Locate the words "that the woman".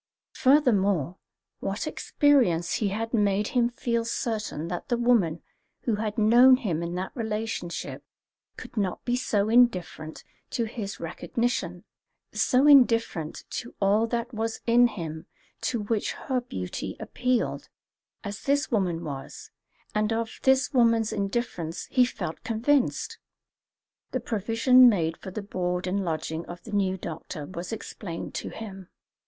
4.67-5.43